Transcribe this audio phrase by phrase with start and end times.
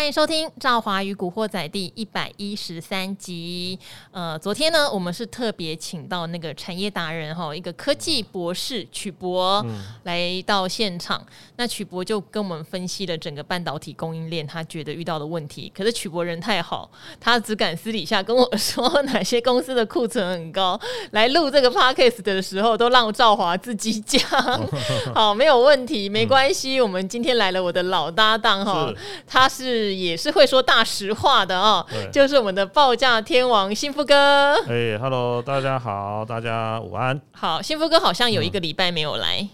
[0.00, 3.78] 欢迎收听《赵华与古惑仔》第一百一十三集。
[4.10, 11.22] 呃，昨天呢，我们是特别请到那个产业达人哈，一个科技博士曲博、嗯、来到现场。
[11.56, 15.70] 那曲博就跟我们分析了整个半导体供应链，他觉得遇到的问题。
[15.76, 16.90] 可是曲博人太好，
[17.20, 20.80] 他只敢私底下跟我说 哪些公司的库存很高。
[21.10, 24.22] 来录这个 podcast 的时候，都让赵华自己讲。
[25.14, 26.78] 好，没有问题，没关系。
[26.78, 28.90] 嗯、我们今天来了我的老搭档哈，
[29.26, 29.89] 他是。
[29.92, 34.54] 也是会说大实话的哦，就是我们的报价天王幸福哥。
[34.68, 37.20] 哎哈喽，大家好，大家午安。
[37.32, 39.48] 好，幸福哥好像有一个礼拜没有来，嗯、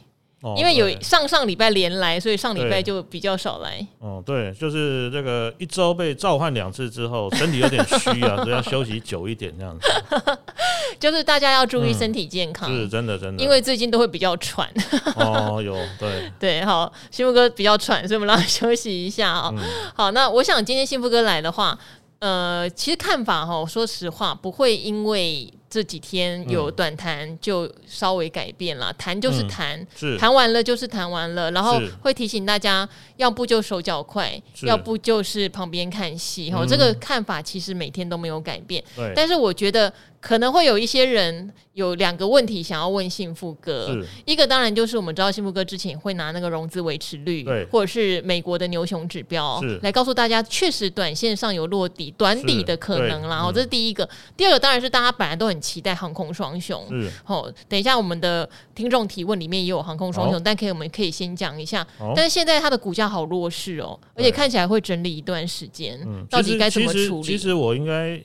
[0.57, 3.85] 因为有上上礼拜连来，所以上礼拜就比较少来。
[3.99, 9.89] 哦、嗯，对，就是这个一周被召唤两次之后，身体有点虚啊， 所以要休息久一点这样子。
[11.01, 14.69] 就是大家要注意身体健康，嗯、是真的真的，因为最近都会比较喘。
[15.17, 19.51] 哦，有对 对，好，幸福哥比较喘，所以我们让他休息一下啊。
[19.53, 19.59] 嗯、
[19.95, 21.77] 好，那我想今天幸福哥来的话，
[22.21, 25.53] 呃，其实看法哈，说实话不会因为。
[25.69, 29.85] 这几天有短谈就稍微改变了，谈就是谈，
[30.19, 36.51] 谈完了就是谈完了，然后会提醒大家，要不就手脚快，要不就是旁边看戏。
[36.51, 38.83] 哈，这个看法其实每天都没有改变。
[39.15, 53.29] 但是我觉得可能会有一些人有两个问题想要问幸福哥，一个当然就是我们知道幸福哥之前会拿那个融资维持率，或者是美国的牛熊指标来告诉大家，确实短线上有落底、短底的可能。
[53.29, 55.57] 然后这是第一个，第二个当然是大家本来都很。
[55.67, 57.51] 期待航空双雄，是好。
[57.69, 61.85] 等一下，我们的听众提问里面也有航空双雄，但可以，我们可以先讲一下。
[62.15, 65.99] 但是现在它的股价好弱势哦，而且看起来会整理一段时间。
[66.31, 67.23] 到底该怎么处理？
[67.23, 68.23] 其实我应该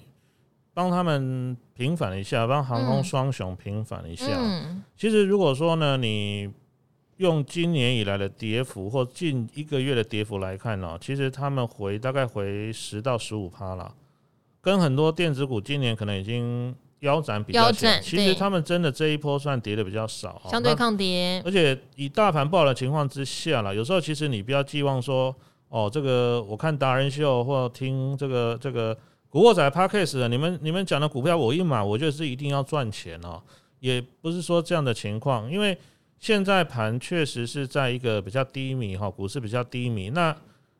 [0.73, 4.27] 帮他们平反一下，帮航空双雄平反一下。
[4.37, 6.49] 嗯其实如果说呢，你
[7.17, 13.93] 用今年以来的跌幅或近一个月的跌幅来看呢，其实他们回大概回十到十五趴了，
[14.61, 16.75] 跟很多电子股今年可能已经。
[17.01, 21.41] 腰斩比较小，其实他们真的这一波算跌的比较少，相对抗跌。
[21.43, 25.35] 而且以大盘不好的情况之下了，有时候其实你不要寄望说，
[25.69, 28.95] 哦，这个我看达人秀或听这个这个
[29.31, 33.41] 古惑仔 Podcast，你们你们讲的股票我一买，我就是一定要赚钱哦，
[33.79, 35.77] 也不是说这样的情况，因为
[36.19, 40.35] 现在盘确实是在一个比较低迷哈，股市比较低迷，那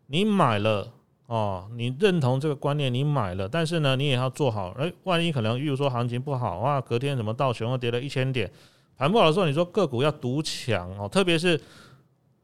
[0.07, 0.91] 你买了。
[1.27, 4.71] 哦，你认同这个观念，你买了，但是呢，你也要做好。
[4.71, 8.51] 诶，万一可能，例如说行情不好啊，隔天什么道琼又跌了一千点，
[8.97, 11.57] 盘不好的时候，你说个股要独强哦，特别是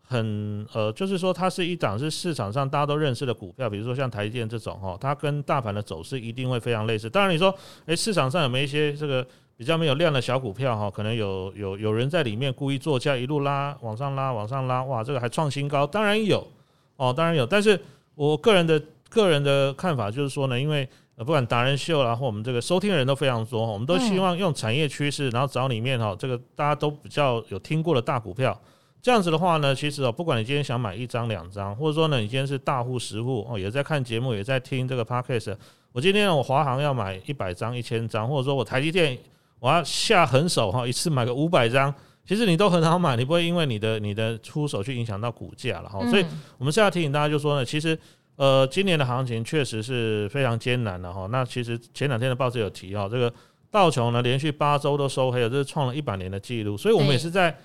[0.07, 7.09] 很呃，就是说它是一档是市场上大家都认识的股票，比如说像台积电这种哦，它跟大盘的走势一定会非常类似。
[7.09, 7.53] 当然你说，
[7.85, 9.23] 诶，市场上有没有一些这个
[9.55, 16.47] 比较没有量的小股票哈，可能有有有人在里面故意做价，一路拉往上拉往上拉，哇，这个还创新高，当然有
[16.95, 17.79] 哦，当然有，但是。
[18.17, 18.81] 我个人的
[19.11, 28.59] 个人的看法就是说呢，因为呃，不管达人秀啦，或我们这个收听的人都非常多，我们都希望用产业趋势，然后找里面哈，这个大家都比较有听过的大股票。
[29.07, 35.55] 这样子的话呢，其实哦，不管你今天想买一张两张，或者说呢，你今天是大户实户哦，也在看节目，也在听这个 podcast。
[35.93, 39.17] 我今天我华航要买一百张、一千张，或者说我台积电
[39.61, 41.93] 我要下狠手哈，一次买个五百张。
[42.25, 46.05] 其实你都很好买，你不会因为你的你的出手去影响到股价了哈。
[46.09, 46.25] 所以
[46.57, 47.97] 我们现在提醒大家，就说呢，其实
[48.35, 51.25] 呃，今年的行情确实是非常艰难的哈。
[51.31, 53.33] 那其实前两天的报纸有提哈，这个
[53.71, 56.75] 道琼呢连续八周都收黑了，这是创了一百年的记录。
[56.75, 57.57] 所以我们也是在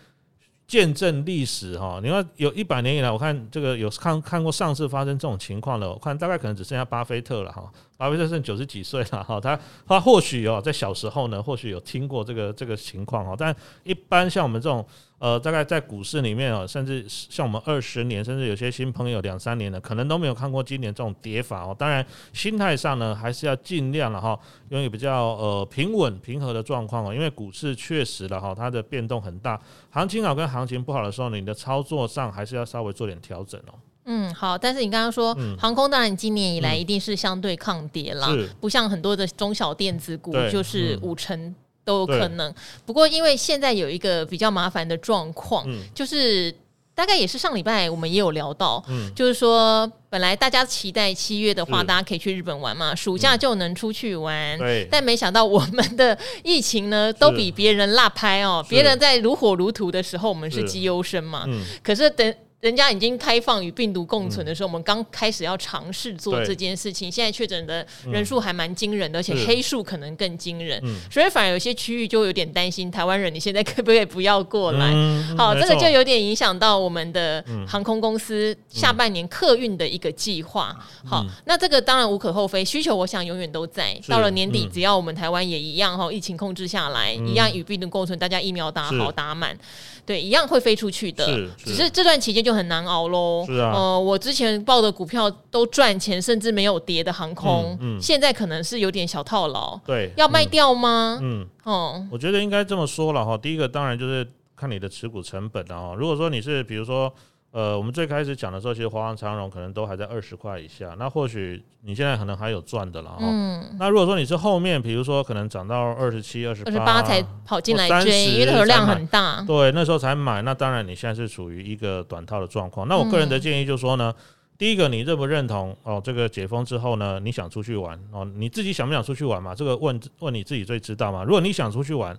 [0.73, 2.01] 见证历史哈。
[2.03, 7.71] 你看有一百年以来，我看这个有看看过上次发生这种情况的，我看大概可能只剩下巴菲特了哈。
[8.03, 13.55] 巴菲特剩九十几岁了哈，他他或许哦，在小时候呢，或许有听过这个这个情况哈，但
[13.85, 14.85] 一般像我们这种
[15.21, 21.73] 呃，大概在股市里面哦，甚至像我们二十年，甚至有些新朋友两三年的，可能都没有看过今年这种跌法哦。
[21.79, 24.37] 当然，心态上呢，还是要尽量了哈，
[24.71, 29.57] 用一比较呃平稳平和的状况哦，因为股市确实了哈，它的变动很大，
[29.91, 33.79] 行情好跟行情不好的时候，你的操作上还是要稍微做点调整哦。
[34.05, 41.55] 嗯，好，但是你刚刚说、嗯、航空，当然今年以来一定是相对抗跌啦，嗯、不像很多的中小电子股，就是五成
[41.85, 42.53] 都有可能。
[42.85, 46.53] 不过因为现在有一个比较麻烦的状况，嗯、就是
[46.97, 60.65] 大概也是上礼拜我们也有聊到，嗯、就是说本来大家期待七月的话，大家可以去日本玩嘛，暑假就能出去玩，嗯、但没想到我们的疫情呢都比别人落拍哦，别人在如火如荼的时候，我们是。
[60.65, 62.35] 绩优生嘛，嗯、可是等。
[62.63, 67.11] 人家已经开放与病毒共存的时候，嗯、我们刚开始要尝试做这件事情。
[67.11, 70.81] 现在确诊的人数还蛮惊人的，嗯、而且黑数可能更惊人，
[71.11, 74.93] 所以反而有些区域就有点担心台湾人，你现在可不可以不要过来？
[74.95, 80.73] 嗯、好，这个就有点影响到我们的航空公司下半年客运的一个计划。
[81.03, 83.93] 嗯、好，那这个当然无可厚非，需求我想永远都在。
[84.07, 89.59] 到了年底，只要我们台湾也一样哈，疫情控制下来，嗯、一样与病毒共存，大家疫苗打好打满。
[90.05, 93.45] 对，一样会飞出去的，是是，只是这段期间就很难熬喽。
[93.47, 99.79] 是啊，呃，我之前报的股票都赚钱，甚至没有跌的航空，嗯，嗯，现在可能是有点小套牢。
[99.87, 101.19] 对，要卖掉吗？
[101.23, 103.39] 嗯，哦、嗯，我觉得应该这么说了哈。
[103.39, 104.27] 第一个当然就是
[104.57, 105.95] 看你的持股成本了哈。
[105.95, 107.13] 如果说你是比如说。
[107.53, 110.97] 呃，我们最开始讲的时候，其实华航、长荣可能都还在二十块以下。
[110.99, 113.19] 那或许你现在可能还有赚的了哈。
[113.21, 113.77] 嗯。
[113.79, 119.45] 那如果说你是后面，比如说可能涨到二十七、二十八才跑进来追，因为那量很大。
[119.47, 120.41] 对，那时候才买。
[120.41, 122.89] 那当然你现在是处于一个短套的状况。
[122.89, 124.25] 那我个人的建议就是说呢，嗯、
[124.57, 126.01] 第一个你认不认同哦？
[126.03, 128.25] 这个解封之后呢，你想出去玩哦？
[128.25, 129.55] 你自己想不想出去玩嘛？
[129.55, 131.23] 这个问问你自己最知道嘛。
[131.23, 132.19] 如果你想出去玩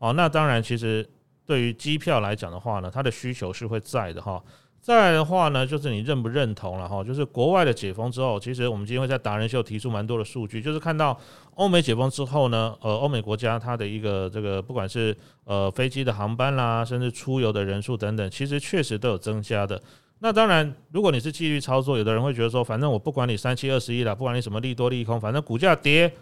[0.00, 1.08] 哦，那当然其实
[1.46, 4.42] 对于机票来讲的话呢，它的需求是会在的哈。
[4.82, 7.04] 再来的话呢，就是你认不认同了哈？
[7.04, 11.16] 就是国外的解封之后，其实我们今天会在达人秀提出蛮多的数据，就是看到
[11.54, 19.80] 欧美解封之后呢，呃，欧美国家它的一个这个不管是呃飞机的航班啦，甚至出游的人数等等，其实确实都有增加的。
[20.18, 26.12] 那当然，如果你是纪律操作，有的人会觉得说，反正我不管你三七二十一了，不管你什么利多利空，反正股价跌。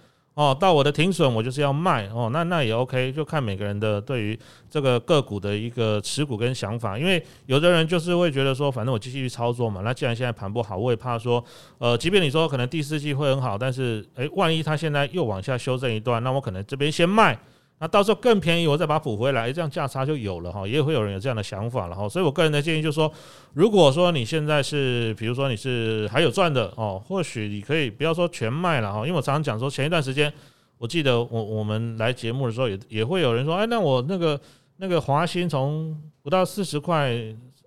[0.40, 4.38] 哦，到我的停损，我就是要卖哦，那那也 OK，就看每个人的对于
[4.70, 11.44] 这个个股的一个持股跟想法，因为有的人就是会觉得说，反正我继续去操作嘛，那既然现在盘不好，我也怕说，
[11.76, 17.38] 呃，即便你说可能第四季会很好，但是诶，万一它现在又往下修正一段，那我可能这边先卖。
[17.82, 22.06] 那到时候更便宜，我再把它补回来，这样价差就有了哈，也会有人有这样的想法了哈。
[22.06, 23.10] 所以我个人的建议就是说，
[23.54, 30.30] 如果说你现在是，比如说你是还有赚的哦，或许你可以不要说全卖了哈，因为我常常讲说，前一段时间
[30.76, 34.38] 我记得我我们来节目的时候也也会有人说，哎，那我那个
[34.76, 37.16] 那个华兴从不到四十块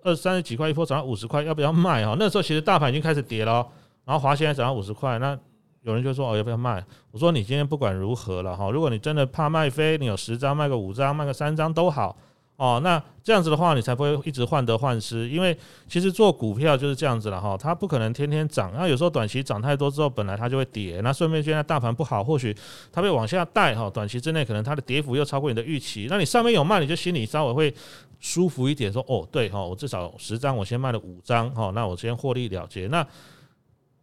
[0.04, 2.14] 二三十几块一波涨到五十块，要不要卖哈？
[2.16, 3.66] 那时候其实大盘已经开始跌了，
[4.04, 5.36] 然后华兴还涨到五十块，那。
[5.84, 6.82] 有人就说哦，要不要卖？
[7.10, 12.16] 我说你今天不管如何了哈，如果你真的怕卖飞，你有十张卖个五张，卖个三张都好
[12.56, 12.80] 哦。
[12.82, 15.28] 那这样子的话，你才不会一直患得患失。
[15.28, 15.54] 因为
[15.86, 18.72] 其实做股票就是这样子了哈，它不可能天天涨。
[18.74, 21.02] 那有时候短期涨太多之后，本来它就会跌。
[21.02, 22.56] 那顺便现在大盘不好，或许
[22.90, 26.06] 它被往下带哈，短期之内可能它的跌幅又超过你的预期。
[26.08, 27.74] 那你上面有卖，你就心里稍微会
[28.20, 32.86] 舒服一点，说哦对哈，我至少十张我先卖了五张哈，那我先获利了结。
[32.86, 33.06] 那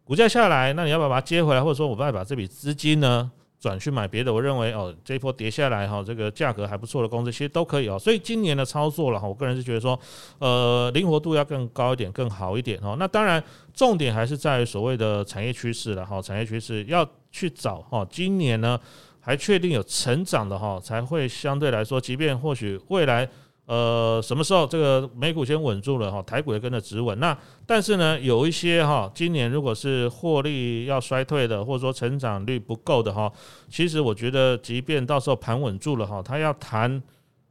[0.04, 1.64] 股价下来，那你要不要把它接回来？
[1.64, 4.34] 或者说，我再把这笔资金呢转去买别的？
[4.34, 7.98] 我认为哦，这一波跌下来哈，这个价格还不错的公司，其实都可以哦。
[7.98, 9.98] 所以今年的操作了哈，我个人是觉得说，
[10.40, 12.98] 呃，灵活度要更高一点，更好一点哦。
[13.00, 13.42] 那当然，
[13.74, 16.22] 重点还是在于所谓的产业趋势了哈。
[16.22, 18.78] 产业趋势要去找哈，今年呢
[19.20, 23.30] 还确定有成长的哈，才会相对来说，即便或许未来。
[23.72, 27.18] 呃，什么时候这个美股先稳住了哈，台股也跟着止稳。
[27.22, 33.32] 那但是呢，有一些哈，今年如果是获利要衰退的，或者说成长率不够的哈，
[33.70, 37.02] 其实我觉得，即便到时候盘稳住了哈，它要弹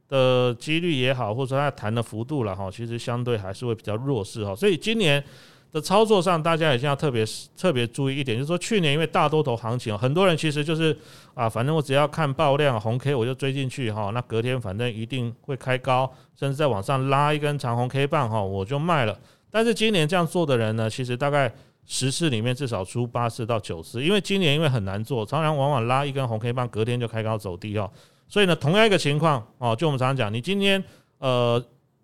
[0.09, 4.55] 的几率也好，或者说它弹的幅度了哈，其实相对还是会比较弱势哈。
[4.55, 5.23] 所以今年。
[5.71, 7.25] 的操作上，大家也要特别
[7.57, 10.95] 特别注意一点，就是说去年因为大多头行情，很多人其实就是
[11.33, 19.17] 啊，反正我只要看爆量红 K 我就追进去哈，那隔天反正一定会开高，甚至再往上拉一根长红 K 棒哈，我就卖了。
[19.49, 21.49] 但是今年这样做的人呢，其实大概
[21.85, 27.89] 十次里面至少出八次到九次，因为今年因为很难做，常常往往拉一根红 K 棒，隔天就开高走低哦。
[28.27, 30.83] 所以呢，同样一个情况哦，就我们常常讲，你今天
[31.19, 31.63] 呃。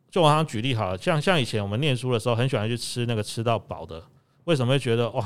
[0.09, 4.01] 就我好像举例好了，像像以前我们念书的时候，很喜欢去吃那个吃到饱的。
[4.45, 5.25] 为什么会觉得哇，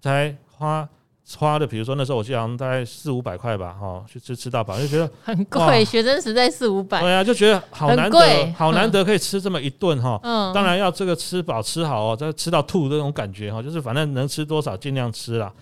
[0.00, 0.88] 才花
[1.36, 5.84] 花的，比如说那时候我记得好像大概四五百块吧，哈，去吃吃到饱就觉得很贵。
[5.84, 10.18] 学生时代四五百，对啊，就觉得好难得，好难得可以吃这么一顿哈。
[10.24, 15.52] 嗯，当然要这个吃饱吃好哦，再吃到吐的那种感觉哈，就是反正能吃多少尽量吃啦。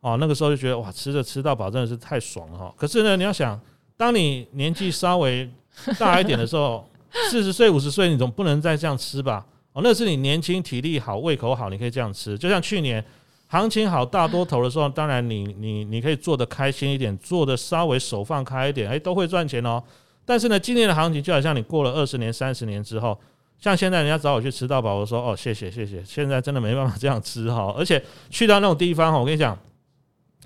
[0.00, 2.72] 哦，那个时候就觉得哇，吃着吃到饱真的是太爽了哈。
[2.76, 3.60] 可是呢，你要想，
[3.96, 5.50] 当你年纪稍微
[5.98, 6.88] 大一点的时候。
[7.30, 9.44] 四十岁、五十岁，你总不能再这样吃吧？
[9.72, 12.36] 哦，那是你年轻、体力好、胃口好，你可以这样吃。
[12.36, 13.04] 就像去年
[13.46, 19.82] 行情好、大多头的时候，当然你你你可以做得开心一点，做得稍微手放开一点，诶、都会赚钱哦。
[20.24, 23.16] 但是呢，今年的行情就好像你过了二十年、三十年之后，
[23.60, 27.72] 像现在人家找我去吃到饱，我说哦，谢谢谢谢，现在真的没办法这样吃哈。
[27.76, 29.56] 而且去到那种地方哈，我跟你讲，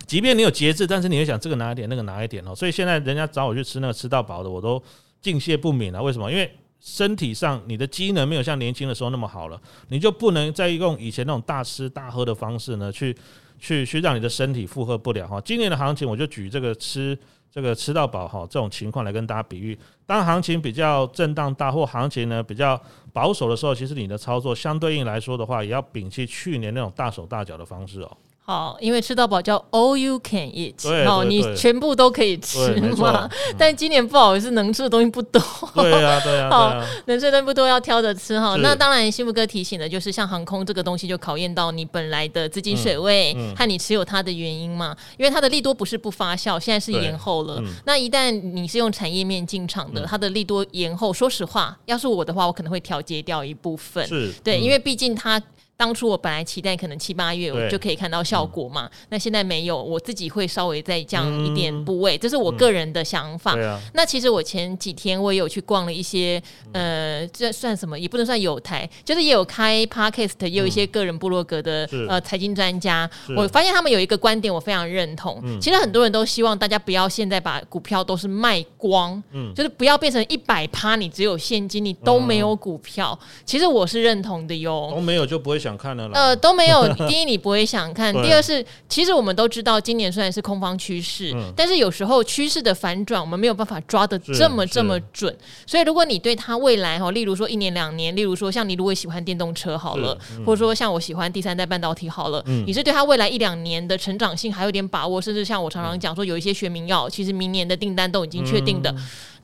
[0.07, 2.55] 即便你有节制，但是你会想这个拿一点，那个拿一点哦。
[2.55, 4.83] 所以现在人家找我去吃那个吃到饱的，我都。
[5.25, 6.03] 敬谢不敏啊？
[6.03, 6.31] 为什么？
[6.31, 13.17] 因为身体上你的机能没有像年轻的时候那么好了，你就不能再用以前那种大吃大喝的方式呢，去
[13.59, 15.41] 去去让你的身体负荷不了哈。
[15.41, 17.19] 今年的行情，我就举这个吃
[17.51, 19.79] 这个吃到饱哈这种情况来跟大家比喻。
[20.05, 22.79] 当行情比较震荡大或行情呢比较
[23.15, 28.17] 保守的时候，其实你的操作相对应来说的话，也要摒弃去年那种大手大脚的方式哦。
[28.47, 30.75] 好，因为吃到饱叫 all you can eat，
[31.07, 33.27] 好，你全部都可以吃嘛。
[33.57, 35.41] 但今年不好意思，能吃的东西不多。
[35.75, 38.55] 对啊，对啊， 好，能吃的东西不多，要挑着吃哈。
[38.57, 44.95] 那当然，幸福哥提醒的就是像航空这个东西，就考验到你本来的资金水位和你持有它的原因嘛。
[45.17, 47.59] 因为它的利多不是不发酵，现在是延后了。
[47.87, 54.07] 那一旦你是用产业面进场的，它的利多延后，说实话，要是我的话，我可能会调节掉一部分。
[54.07, 55.41] 是对，因为毕竟它。
[55.77, 63.55] 当初我本来期待可能七八月我就可以看到效果嘛，嗯、那现在没有，我自己会稍微再降一点部位，嗯、这是我个人的想法。
[63.57, 66.41] 嗯啊、那其实我前几天我也有去逛了一些，
[66.73, 67.99] 呃，这算什么？
[67.99, 73.11] 也不能算有台，就是也有开 podcast，也有一些个人部落格的、嗯、呃财经专家。
[73.37, 75.41] 我发现他们有一个观点，我非常认同。
[75.43, 83.19] 嗯、其实很多人都希望大家不要现在把股票都是卖光，嗯、就是不要变成一百趴，你只有现金，你都没有股票。
[83.21, 84.93] 嗯、其实我是认同的哟。
[84.95, 85.64] 都没有就不会。
[85.65, 86.87] 想看了呃，都没有。
[87.09, 95.35] 第一，你不会想看；第二是，其实我们都知道，今年虽然是空方趋势，嗯、但是有时候趋势的反转，我们没有办法抓的这么这么准。
[95.67, 108.95] 所以，如果你对它未来哈，例如说一年两年，例如说像你如果喜欢电动车好了，嗯、或者说像我喜欢第三代半导体好了，嗯、你是对它未来一两年的成长性还有点把握，甚至像我常常讲说，有一些学名药，其实明年的订单都已经确定的。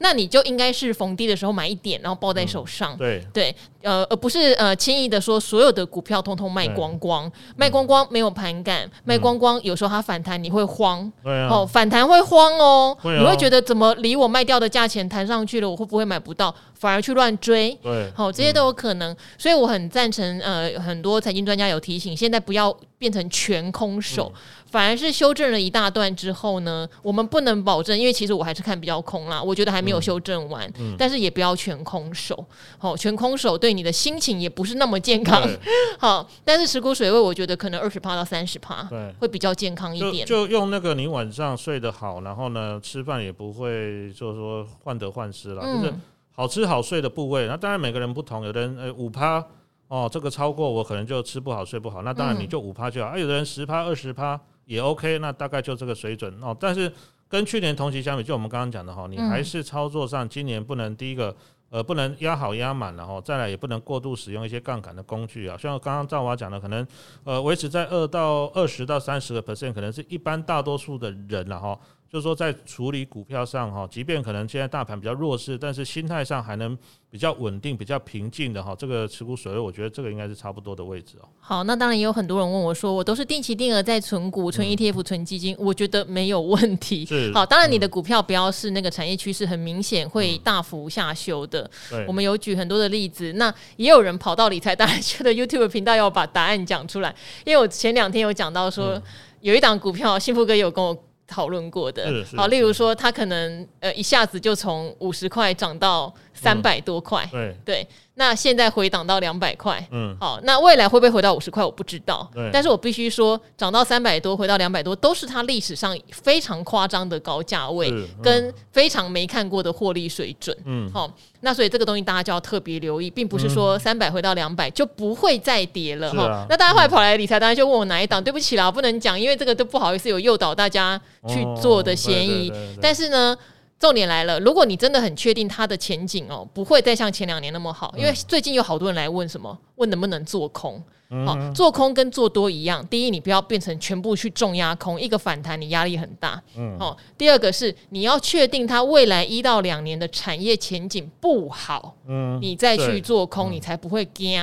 [0.00, 2.94] 嗯那你就应该是逢低的时候买一点，然后抱在手上。
[2.94, 11.12] 嗯、对对，呃，而不是呃轻易的说所有的股票通通卖光光，卖光光没有盘感，嗯、卖光光有时候它反弹你会慌。
[11.22, 16.54] 对啊、哦，反弹会慌哦，你会觉得怎么离我卖掉的价钱弹上去了，我会不会买不到？
[16.74, 17.78] 反而去乱追。
[17.82, 19.12] 对，好、哦，这些都有可能。
[19.12, 24.32] 嗯、所以我很赞成，呃，很多财经专家有提醒，现在不要变成全空手。
[24.34, 24.40] 嗯
[24.70, 30.92] 反而是修正了一大段之后呢，我们不能保证，因为其实我还是看比较空啦，我觉得还没有修正完，嗯。
[30.92, 32.46] 嗯、但是也不要全空手，
[32.78, 35.42] 好，全空手对你的心情也不是那么健康，
[35.98, 40.24] 好，但是持股水位我觉得可能二十趴到三十趴，对，会比较健康一点。
[40.24, 45.94] 就，就用那个你晚上睡得好，然后呢吃饭也不会就是说患得患失了，嗯、就是
[46.30, 49.44] 好吃好睡的部位，那当然每个人不同，有的人呃五趴
[49.88, 54.40] 哦，这个超过我可能就吃不好睡不好，那当然你就五趴就好，嗯、啊，有的人十趴二十趴。
[54.70, 56.56] 也 OK，那大概就这个水准哦。
[56.60, 56.90] 但是
[57.28, 61.34] 跟去年同期相比，就我们刚刚讲的哈，你还是操作上今年不能第一个
[61.70, 65.56] 呃不能压好压满，了哈再来也不能过度使用一些杠杆的工具啊。
[65.58, 66.86] 像刚刚赵华讲的，可能
[67.24, 71.76] 呃维持在二到二十到三十个 percent，可能是一般大多数的人了哈。
[72.10, 76.76] 就是说，在处理股票上哈，即便可能现在大盘比较弱势，但是心态上还能
[77.08, 81.28] 比较稳定、比较平静的哈，这个持股水位，我觉得这个应该是差不多的位置哦。
[81.38, 87.06] 好，那当然也有很多人问我说，我都是定期定额在存股、存 ETF、存基金，我觉得没有问题。
[87.06, 91.70] 是好，当然你的股票不要是那个产业趋势很明显会大幅下修的。
[91.88, 97.14] 对，我们有举很多的例子，那也有人跑到理财达人秀的 YouTube 频道要把答案讲出来，
[97.44, 99.00] 因为我前两天有讲到说，
[99.42, 101.04] 有一档股票，幸福哥有跟我。
[101.30, 107.24] 讨论过的，好，例如说，它可能呃一下子就从五十块涨到三百多块，
[107.64, 107.86] 对。
[108.20, 111.64] 那现在回档到两百块，嗯，好，那未来会不会回到五十块？
[111.64, 121.10] 我不知道，对但是我必须说，涨到三百多，回到两百多，都是它历史上非常夸张的高价位，嗯、跟非常没看过的获利水准，嗯，好，
[121.40, 126.46] 那所以这个东西大家就要特别留意，并不是说三百回到两百就不会再跌了，哈、啊。
[126.50, 128.22] 那大家后来跑来理财，当然就问我哪一档？
[128.22, 133.34] 对不起啦，我不能讲，因为这个都不好意思有诱导大家去做的嫌疑，哦、但是呢。
[133.80, 140.80] 重点来了，如果你真的很确定它的前景哦，不会再像前两年那么好，因为最近有好多人来问什么，问能不能做空？
[141.26, 146.40] 好，做空跟做多一样，第一，你不要变成全部去重压空，一个反弹你压力很大。
[146.56, 154.38] 嗯，好，第二个是你要确定它未来一到两年的产业前景不好，嗯，你再去做空，你才不会惊。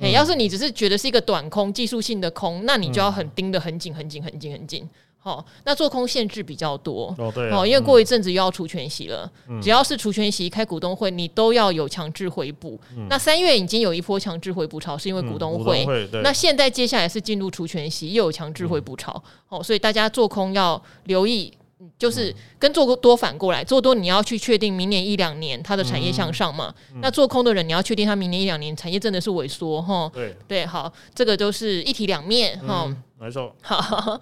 [0.00, 4.86] 哎，要是你只是觉得是一个短空技术性的空，那你就要很盯得很紧很紧很紧很紧。
[5.24, 12.78] 好，那做空限制比较多哦，对哦，因为过一阵子又要除权息了，嗯、只要是除权息开股东会，你都要有强制回补。
[12.94, 15.86] 嗯、那三月已经有一波强制回补潮，是因为股东会。
[16.22, 19.14] 那现在接下来是进入除权息，又有强制回补潮。
[19.50, 21.50] 嗯、哦，所以大家做空要留意，
[21.98, 26.74] 就是跟做多反过来，做多你要去确定明年一两年它的产业向上嘛。
[26.90, 30.10] 嗯嗯、那做空的人你要确定他明年一两年产业真的是萎缩哈。
[30.12, 32.84] 对对，好，这个就是一体两面哈。
[32.86, 33.54] 嗯没错。
[33.62, 34.20] 好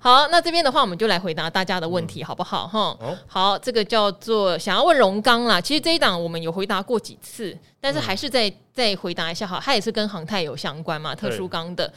[0.00, 2.66] 好，那这边的话，我们就来回答大家的问题，嗯、好不好？
[2.66, 5.58] 哈，哦、好，这个叫做想要问荣刚啦。
[5.58, 9.46] 其实这一档我们有回答过几次，但是还是再、嗯、再回答一下。
[9.46, 11.90] 哈，它也是跟航太有相关嘛，特殊钢的。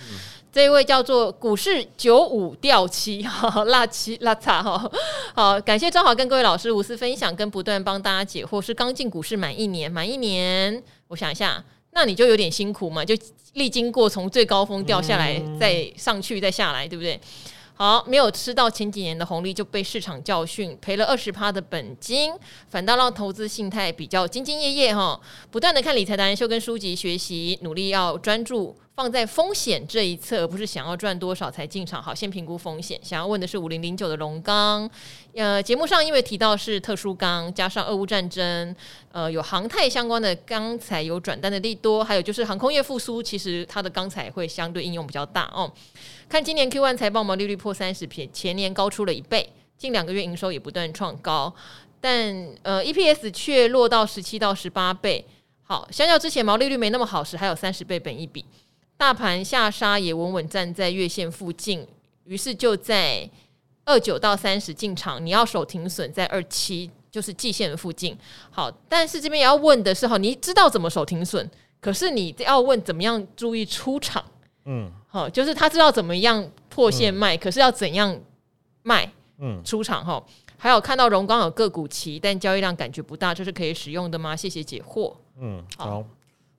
[0.58, 4.92] 嗯、这一位叫做股市九五掉漆， 哈，辣七辣擦哈。
[5.36, 8.60] 好，感谢张华跟各位老师无私分享，跟不断帮大家解惑。
[8.60, 11.64] 是刚进股市满一年，满一年，我想一下。
[11.92, 13.16] 那你就有点辛苦嘛，就
[13.54, 17.20] 历经过从最高峰掉下来，再上去，再下来，对不对？
[17.78, 22.34] 好，没有吃到前几年的红利，就被市场教训，赔了二十趴的本金，
[22.70, 28.76] 反倒让投资心态比较兢兢业业哈，不断的看理财达人秀跟书籍学习，努力要专注。
[28.96, 32.02] 放在风险这一侧，而不是想要赚多少才进场。
[32.02, 33.00] 好，先评估风险。
[33.04, 34.90] 想要问的是五零零九的龙刚，
[35.36, 38.76] 呃，节目上因为提到是特殊钢，加上俄乌战争，
[39.12, 45.72] 呃，有航太相关的钢材有转单的利多，还有就是航空业复苏，其实它的钢材会相对应用比较大哦。
[46.30, 51.54] 看今年 Q1 财报毛利率破三十，比前年高出了一倍，近两个月营收也不断创高，
[52.02, 55.26] 但呃 EPS 却落到十七到十八倍。
[55.64, 58.44] 好，相较之前毛利率没那么好时，还有三十倍本一比。
[58.98, 61.88] 大盘下杀也稳稳站在月线附近，
[62.26, 63.30] 于是就在
[63.86, 65.26] 二九到三十进场。
[65.26, 68.18] 你要守停损在二七，就是季线的附近。
[68.50, 74.22] 好，但是这边也要问的是哈，你知道怎么守停损，可是你要问怎么样注意出场。
[74.70, 78.16] 嗯，好，就是他知道怎么样破线卖，嗯、可是要怎样
[78.84, 79.12] 卖？
[79.40, 80.24] 嗯，出场哈。
[80.60, 84.36] 还有看到荣光有个股期，但交易量感觉不大，这是可以使用的吗？
[84.36, 85.12] 谢谢解惑。
[85.40, 86.04] 嗯，好。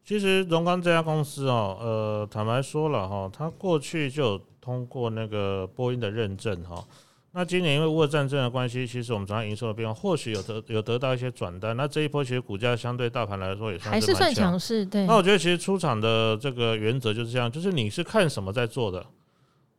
[0.04, 6.84] 其实荣光这家公司哦，呃，坦白说了哈，它过去就有通过那个波音的认证哈。
[7.32, 11.76] 那今年因为乌俄战争的关系，其实我们主要营收的变化或许有得有得到一些转单。
[11.76, 14.84] 那这一波其实股价相对大盘来说也算是还是算强势。
[14.84, 15.06] 对。
[15.06, 19.04] 那我觉得其实出场的这个原则就是这样，就是你是看什么在做的。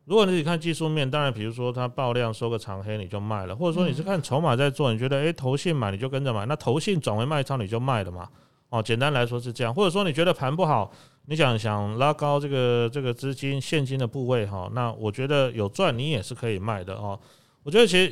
[0.06, 8.28] 如果你只看技术面，当然比如说它爆量收个长黑你就卖了，或者说你是看筹码在做，你觉得诶投信买你就跟着买，那投信转为卖超你就卖了嘛。
[8.70, 10.92] 哦，简单来说是这样，或者说你觉得盘不好，
[11.26, 17.20] 你想想拉高这个这个资金现金的部位哈，那我觉得有赚你也是可以卖的哦。
[17.70, 18.12] 我觉得其实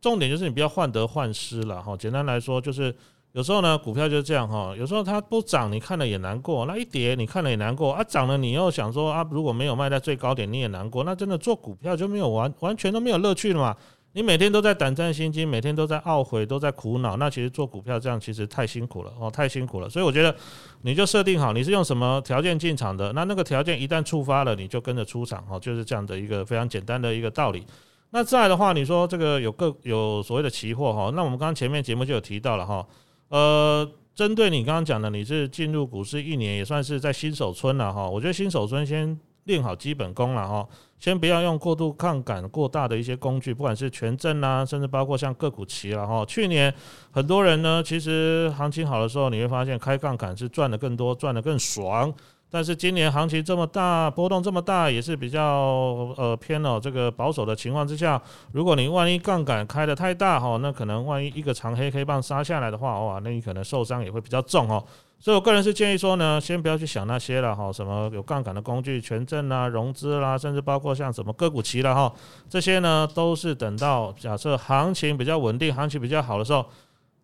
[0.00, 1.96] 重点就是你不要患得患失了哈。
[1.96, 2.94] 简单来说就是
[3.32, 13.76] 有时候呢股票就是这样哈，有时候它不涨你看了也难过，那一跌你看了也难过啊，涨了你又想说啊如果没有卖在最高点你也难过，那真的做股票就没有完完全都没有乐趣了嘛。
[14.12, 19.90] 你每天都在胆战心惊，每天都在懊悔，都在苦恼，那其实做股票这样其实太辛苦了哦，太辛苦了。
[19.90, 20.32] 所以我觉得
[20.82, 27.66] 你就设定好你是用什么条件进场的，那那个条件一旦触发了，你就跟着出场哦，就是这样的一个非常简单的一个道理。
[28.10, 32.86] 那再的话，你说这个有个有所谓的期货哈，那我们刚刚前面节目就有提到了哈，
[33.28, 38.08] 呃，针对你刚刚讲的，你是进入股市一年，也算是在新手村了哈。
[38.08, 40.66] 我觉得新手村先练好基本功了哈。
[40.98, 46.24] 先不要用过度杠杆过大的一些工具，不管是权证啊，甚至包括像个股期了哈。
[46.24, 46.72] 去年
[47.10, 52.10] 很多人呢，其实行情好的时候，你会发现开杠杆是赚得更多，赚得更爽。
[52.48, 55.42] 但是今年行情这么大，波动这么大，也是比较
[56.16, 58.20] 呃偏哦这个保守的情况之下，
[58.52, 64.82] 如果你万一杠杆开得太大哈，那可能万一一个长黑黑棒杀下来的话，哇，那你可能受伤也会比较重哦。
[65.18, 72.12] 所以我个人是建议说呢，先不要去想那些了哈，什么有杠杆的工具、权证啦、融资啦，甚至包括像什么个股期了哈，
[72.48, 76.64] 这些呢都是等到假设行情比较稳定、行情比较好的时候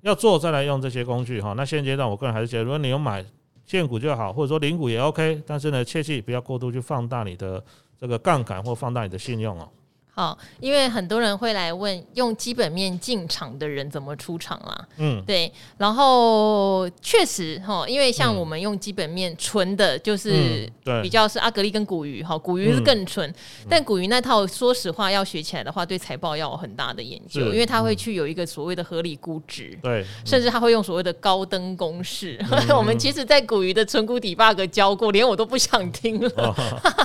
[0.00, 1.52] 要做，再来用这些工具哈。
[1.54, 3.24] 那现阶段我个人还是觉得，如果你有买
[3.64, 7.62] 现股就好，或者说零股也 OK，但是呢，切记不要过度去放大你的
[7.98, 9.68] 这个杠杆或放大你的信用哦。
[10.14, 14.86] 好，因为很多人会来问，用基本面进场的人怎么出场啦？
[14.98, 15.50] 嗯，对。
[15.78, 20.70] 然后确实哈，因为像我们用基本面纯的，就是
[21.02, 23.26] 比较是阿格力跟古鱼哈，古鱼是更纯。
[23.30, 23.34] 嗯、
[23.70, 32.38] 但古鱼那套，说实话要学起来的话，对财报要有很大的研究，因为他会去有一个所谓的合理估值，对，甚至他会用所谓的高登公式。
[32.50, 36.54] 嗯、 我们其实，在古鱼的存股 debug 教过，连我都不想听了，哦、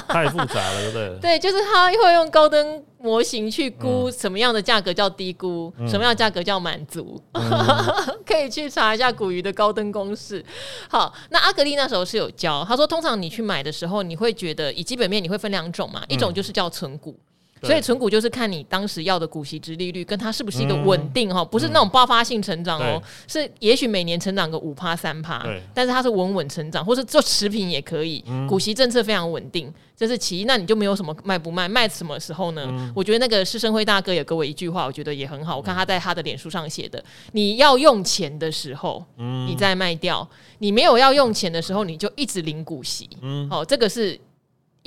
[0.09, 1.19] 太复杂了，对不对？
[1.39, 2.83] 对，就是他会用高登。
[2.99, 7.43] 模型去估什么样的价格叫低估，嗯、什么样的价格叫满足，嗯、
[8.25, 10.43] 可以去查一下古鱼的高登公式。
[10.89, 17.15] 好，那阿格丽那时候是有教，他说通常你去买的时候，你会觉得以基本面你会分两种嘛，嗯、一种就是叫存股。
[17.63, 30.45] 所以存股就是看你当时要的股息值利率跟它是不是一个稳定哈，不是那种爆发性成长哦，是也许每年成长个五趴三趴，但是它是稳稳成长，或是做持平也可以，股息政策非常稳定，这是其一。
[30.45, 32.91] 那你就没有什么卖不卖，卖什么时候呢？
[32.95, 35.57] 我觉得那个施生辉大哥也给我一句话，我觉得也很好。
[35.57, 40.25] 我看他在他的脸书上写的，你要用钱的时候，你再卖掉；
[40.59, 43.09] 你没有要用钱的时候，你就一直领股息。
[43.49, 44.19] 好，这个是。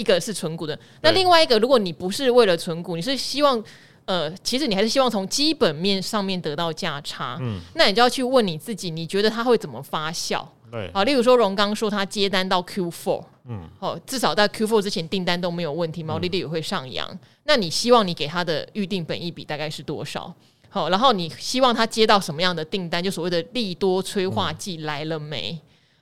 [0.01, 3.63] 一个是存股的，那另外一个，如果你不是为了存股，你是希望。
[4.07, 10.45] 呃，其实你还是希望从基本面上面得到价差，嗯，那你就要去问你自己，你觉得它会怎么发酵？
[10.69, 17.09] 对，好，例如说荣刚说他接单到 Q four，嗯，好，至少在 Q four 之前订单都没有问题，毛利率也会上扬。
[17.09, 20.35] 嗯，那你希望你给他的预定本益比大概是多少？
[20.71, 23.05] 好，然后你希望他接到什么样的订单？
[23.05, 25.57] 就所谓的利多催化剂来了没？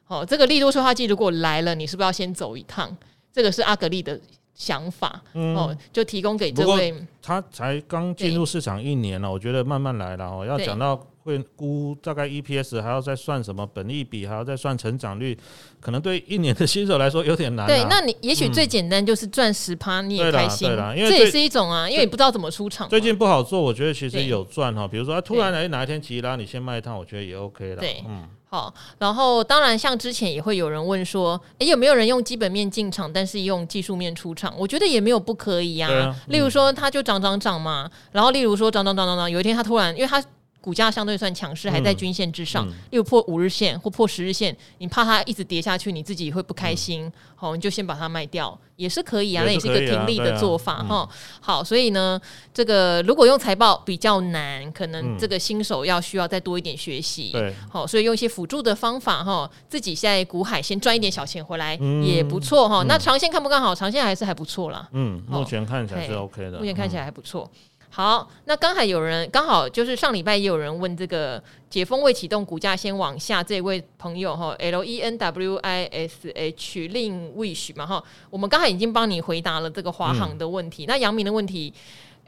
[0.04, 2.96] 好，这个利多催化剂如果来了，你是不是要先走一趟？
[3.32, 4.20] 这个是阿格力的。
[4.58, 6.92] 想法、嗯、哦，就提供给这位。
[7.22, 10.44] 他才刚进入市场一年了，我觉得慢慢来了哦。
[10.44, 15.38] 要讲到会估大概 EPS，还要再算什么本利比，还要再算成长率，
[15.78, 17.68] 可能对一年的新手来说有点难。
[17.68, 20.66] 对，那你也许最简单就是赚十趴，你也开心。
[20.66, 22.88] 对啦，因为这也是一种啊，因为你不知道怎么出场。
[22.88, 24.88] 最近不好做，我觉得其实有赚哈。
[24.88, 27.76] 比如说，啊、突然来哪一天急拉，你先卖一趟，我觉得也 OK 了。
[27.76, 28.28] 对，嗯。
[28.50, 34.54] 好，然后当然，像之前也会有人问说，诶，有没有人用基本面进场，但是用技术面出场？
[34.56, 35.94] 我觉得也没有不可以呀、啊。
[36.06, 40.22] 啊嗯、例如说，它就涨涨涨嘛，然后例如说涨涨涨涨涨，有一天它突然，因为它。
[40.68, 51.08] 股价相对算强势，还在均线之上，又、嗯嗯、破五日线或破十日线，你怕它一直跌下去，你自己会不开心，嗯、好，你就先把它卖掉，也是可以啊，那也是一个停利的做法哈。
[51.40, 52.20] 好，所以呢，
[52.52, 57.30] 这个如果用财报比较难，可能这个新手要需要再多一点学习。
[57.32, 62.84] 对、嗯，好，所以用一些辅助的方法哈，自己在股海先赚一点小钱回来、嗯、也不错哈。
[62.86, 63.74] 那长线看不看好？
[63.74, 64.86] 长线还是还不错啦。
[64.92, 67.50] 嗯，目前看起来是 OK 的，目前看起来还不错。
[67.90, 81.72] 好，那刚才有人刚好就是上礼拜也有人问这个解封未启动，股价先往下，这位朋友哈，L E N W I S H Lin Wish 嘛哈，我们刚才已经帮你回答了这个华航的问题，嗯、那杨明的问题。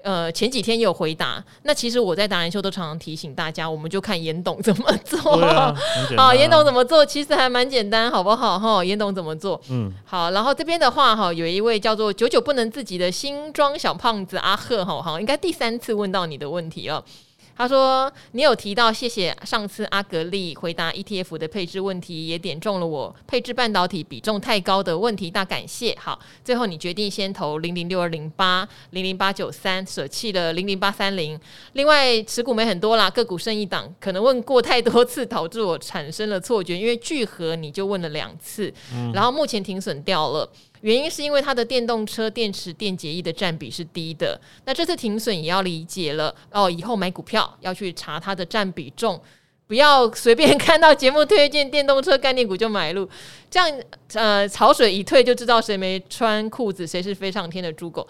[0.03, 1.43] 呃，前几天也有回答。
[1.63, 5.19] 那其实我在达人秀都常常提醒大家，我们就看严董怎么做。
[5.43, 5.75] 啊、
[6.17, 8.59] 好，严董怎么做，其实还蛮简单，好不好？
[8.59, 9.61] 哈，严董怎么做？
[9.71, 10.31] 嗯，好。
[10.31, 17.05] 然后这边的话，哈，有一位叫做久久不能自己的新装小胖子阿赫，哈，好，应该第三次问到你的问题了。
[17.61, 25.95] 他说：“你有提到，谢谢上次阿格力回答 ETF 的配置问题，也点中了我配置半导体比重太高的问题，大感谢。
[26.01, 31.39] 好，最后你决定先投零零六二零八零零八九三，舍弃了零零八三零。
[31.75, 36.79] 另外持股没很多啦，个股剩一档，可能问过太多次，导致我产生了错觉。
[36.79, 38.73] 因为聚合你就问了两次，
[39.13, 40.51] 然后目前停损掉了。”
[40.83, 46.71] 原因是因为它的电动车电池电解液的占比是低的，那这次停损也要理解了哦。
[46.71, 49.21] 以后买股票要去查它的占比重，
[49.67, 53.09] 不要随便看到节目推荐电动车概念股就买入，
[53.51, 53.81] 这样
[54.15, 58.07] 呃潮水一退就知道谁没穿裤子，谁是飞上天的猪狗。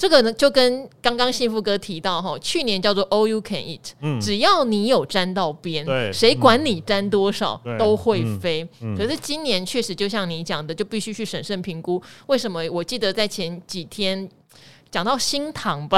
[0.00, 8.66] 这个呢，就跟刚刚幸福哥提到哈，去年叫做 All You Can Eat，嗯，只要你有沾到边，对，谁管你沾多少，嗯，都会飞。
[8.96, 12.02] 可是今年确实就像你讲的，就必须去审慎评估。
[12.28, 12.62] 为什么？
[12.72, 14.26] 我记得在前几天。
[14.90, 15.96] 讲到新塘吧，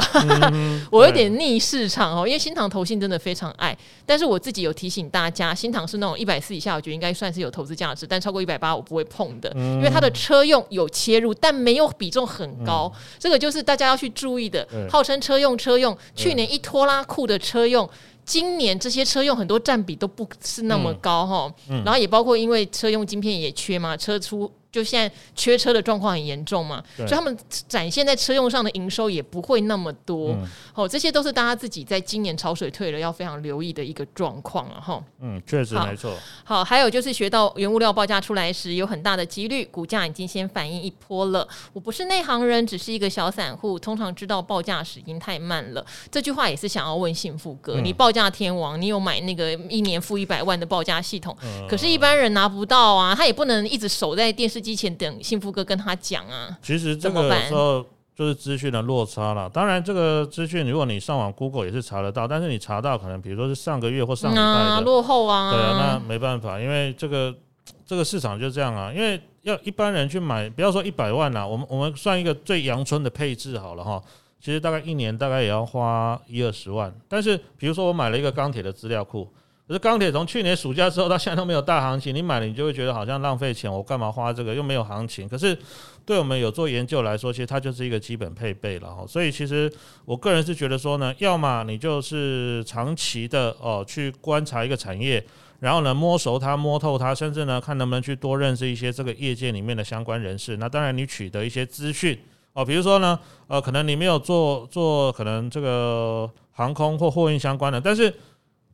[0.53, 14.69] 嗯、 我有点逆市场哦，因为新塘投信真的非常爱，但是我自己有提醒大家，新塘是那种一百四以下，我觉得应该算是有投资价值，但超过一百八我不会碰的，嗯，因为它的车用有切入，但没有比重很高，嗯，这个就是大家要去注意的。
[14.91, 17.89] 号称车用车用，去年一拖拉库的车用，
[18.27, 24.53] 今年这些车用很多占比都不是那么高哈，嗯嗯，然后也包括因为车用晶片也缺嘛，车出。
[24.73, 27.37] 就现在缺车的状况很严重嘛，所以他们
[27.69, 30.31] 展现在车用上的营收也不会那么多。
[30.31, 35.05] 嗯、哦，这些都是大家自己在今年潮水退了要非常留意的一个状况了哈。
[35.21, 36.17] 嗯，确实没错。
[36.43, 41.47] 好，还有就是学到原物料报价出来时，有很大的几率股价已经先反应一波了。
[41.75, 45.85] 我不是内行人，只是一个小散户，通常知道报价时已经太慢了。
[46.11, 59.51] 这句话也是想要问幸福哥，嗯、你报价天王，你有买那个一年付一百万的报价系统、嗯，可是一般人拿不到啊，他也不能一直守在电视机前等幸福哥跟他讲啊，其实这个时候就是资讯的落差了。
[59.51, 67.35] 当然，这个资讯如果你上网 Google 也是查得到，但是你查到可能比如说是上个月或上礼拜的、嗯啊、落后啊，对啊，那没办法，因为这个
[67.85, 68.93] 这个市场就这样啊。
[68.95, 74.01] 因为要一般人去买，不要说一百万啦，我们我们算一个最阳春的配置好了哈。
[74.41, 79.29] 其实大概一年大概也要花一二十万，但是比如说我买了一个钢铁的资料库。
[79.73, 85.27] 可是钢铁从去年暑假之后到现在都没有大行情，你买了你就会觉得好像浪费钱，我干嘛花这个又没有行情？
[85.27, 85.57] 可是
[86.05, 89.07] 对我们有做研究来说，其实它就是一个基本配备了哈。
[89.09, 89.73] 所以其实
[90.05, 95.25] 我个人是觉得说呢，要么你就是长期的哦去观察一个产业，
[95.61, 100.59] 然后呢摸熟它、摸透它，甚至呢看能不能去多认识一些这个业界里面的相关人士。
[100.59, 102.19] 那当然你取得一些资讯
[102.53, 108.13] 哦，比如说呢呃可能你没有做做可能这个航空或货运相关的，但是。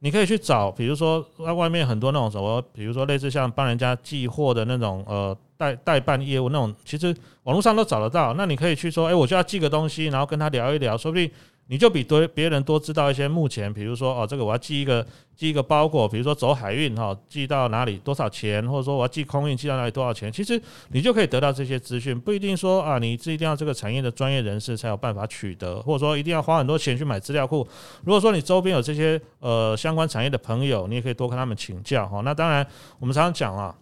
[0.00, 8.34] 你可以去找，比如说外外面很多那种什么，比如说类似像帮人家寄货的那种呃代代办业务那种，其实网络上都找得到。
[8.34, 11.30] 那你可以去说，哎，我就要寄个东西，然后跟他聊一聊，说不定。
[11.70, 20.58] 你就比多别人多知道一些目前，比如说哦，这个我要寄一个寄一个包裹，比如说走海运哈，寄到哪里多少钱，或者说我要寄空运寄到哪里多少钱，其实
[20.92, 27.68] 你就可以得到这些资讯，不一定说啊，你是一定要这个产业的专业人士才有办法取得，或者说一定要花很多钱去买资料库。
[28.02, 32.22] 如果说你周边有这些呃相关产业的朋友，你也可以多跟他们请教哈。
[32.24, 32.66] 那当然，
[32.98, 33.74] 我们常常讲啊，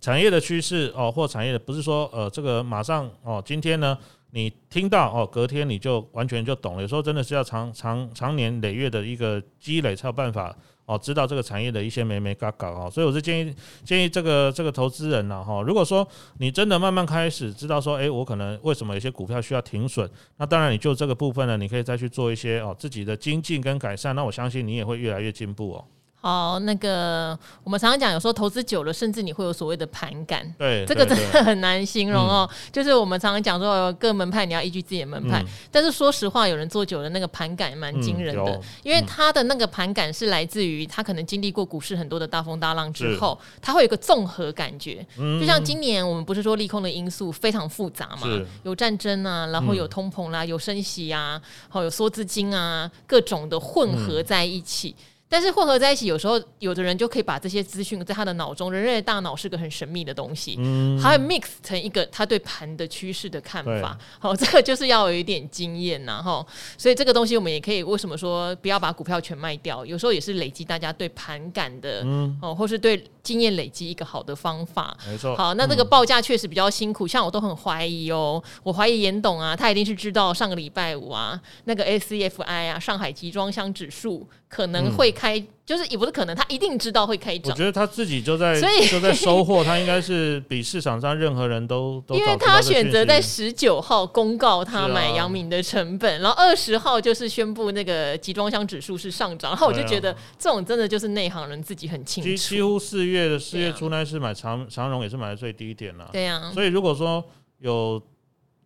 [0.00, 3.98] 产业的趋势哦，或产业的不是说呃这个马上哦，今天呢。
[4.34, 6.82] 你听到哦，隔天你就完全就懂了。
[6.82, 10.52] 有时候真的是要长长长年累月的一个积累，才有办法
[10.86, 12.90] 哦，知道这个产业的一些眉眉嘎嘎哦。
[12.92, 16.06] 所以我是建议建议这个这个投资人呢哈，如果说
[16.38, 24.16] 你真的慢慢开始知道说，诶，我可能为什么有些股票需要停损，那当然你就这个部分呢，你可以再去做一些哦自己的精进跟改善。
[24.16, 25.84] 那我相信你也会越来越进步哦。
[26.24, 30.42] 好，那个我们常常讲，有时候投资久了，甚至你会有所谓的盘感。
[30.56, 32.48] 对，这个真的很难形容哦。
[32.50, 35.42] 嗯、就是我们常常讲说，各门派你要依据自己的门派。
[35.42, 45.06] 嗯、但是说实话，有人做久了，那个盘感蛮惊人的，嗯、因为他的那个盘感是来自于他可能经历过股市很多的大风大浪之后，他会有一个综合感觉。
[45.18, 48.26] 嗯、就像今年我们不是说利空的因素非常复杂嘛，
[48.62, 54.96] 有战争啊，然后有通膨啦、啊，有升息啊，好有缩资金啊，各种的混合在一起。
[55.26, 63.98] 嗯但是混合在一起，有时候有的人就可以把这些资讯在他的脑中，人类的大脑是个很神秘的东西，嗯，他会 mix 成一个他对盘的趋势的看法。
[64.20, 66.46] 好， 这个就是要有一点经验呐，哈。
[66.78, 69.84] 所以这个东西我们也可以为什么说不要把股票全卖掉？
[69.84, 74.96] 有时候也是累积大家对盘感的，嗯，哦，或是对经验累积一个好的方法。
[75.08, 75.34] 没错。
[75.34, 85.24] 好，那这个报价确实比较辛苦，像我都很怀疑哦，我怀疑严董啊，他一定是知道上个礼拜五啊，那个 SCFI 啊，上海集装箱指数可能会开。
[85.40, 87.50] 开就是也不是可能，他一定知道会开涨。
[87.50, 92.14] 我觉得他自己就在，所以 就在收获，他应该是比市场上任何人都 都。
[92.14, 102.28] 因为他选择在十九号公告他买阳明的成本，啊、然后二十号就是宣布那个集装箱指数是上涨，然后我就觉得这种真的就是内行人自己很清楚。
[102.28, 106.52] 几几乎四月的四月初那是买长长荣也是买的最低点了，对呀、啊。
[106.52, 107.24] 所以如果说
[107.60, 107.98] 有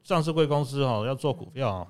[0.03, 1.89] 上市贵公司哈要做股票，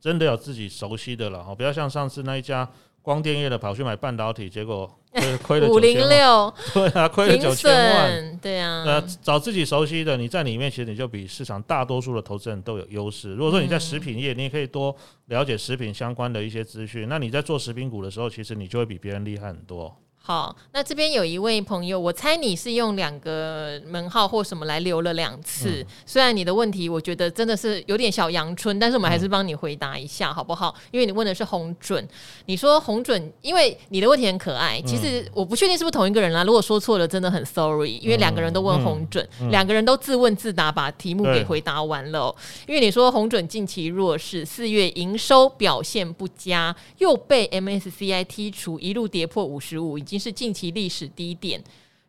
[0.00, 2.66] 真的有自己熟悉的了哈，不要像上次那一家。
[3.04, 13.34] 光电业的跑去买半导体，结果亏 亏了五零六， 对啊，亏了九千万，对啊，呃，找自己熟悉的，你在里面其实你就比市场大多数的投资人都有优势。
[13.34, 19.94] 如果说你在食品业，你也可以多了解食品相关的一些资讯，那你在做食品股的时候，其实你就会比别人厉害很多。
[20.26, 25.82] 好，那这边有一位朋友，我猜你是用两个门号或什么来留了两次。
[25.82, 30.74] 嗯、虽然你的问题我觉得真的是有点小阳春，但是我们还是帮你回答一下，嗯、好不好？
[30.92, 32.08] 因为你问的是红准，
[32.46, 34.80] 你说红准，因为你的问题很可爱。
[34.86, 37.98] 其实我不确定是不是同一个人啦，如果说错了，真的很 sorry。
[37.98, 42.36] 因为两个人都问红准，嗯嗯、两个人都自问自答，把题目给回答完了、喔。
[42.66, 50.13] 因为你说红准近期弱势，四月营收表现不佳，又被 MSCI 剔除，一路跌破五十五，已经。
[50.18, 51.62] 是近期历史低点，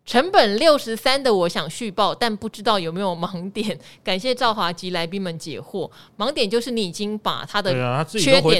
[0.06, 3.78] 成本六十三的，我想续报，但不知道有没有盲点。
[4.04, 5.90] 感谢赵华及来宾们解惑。
[6.18, 7.72] 盲点就是你已经把他的
[8.06, 8.60] 缺点，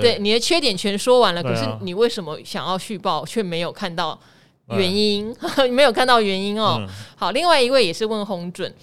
[0.00, 4.18] 对你的缺点全说完了，可是你为什么想要续报，却没有看到
[4.70, 5.34] 原因？
[5.70, 6.86] 没有看到原因哦。
[7.16, 8.74] 好，另外一位也是问红准，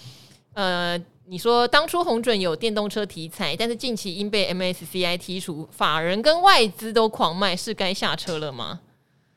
[0.53, 0.95] 呃，
[1.27, 8.81] 你说当初红准有电动车题材，但是近期因被 MSCI 剔除，法人跟外资都狂卖，是该下车了吗？